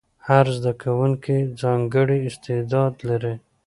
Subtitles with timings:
[0.27, 3.33] هر زده کوونکی ځانګړی استعداد لري.